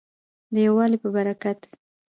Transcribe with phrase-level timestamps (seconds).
[0.53, 1.59] د یووالي په برکت.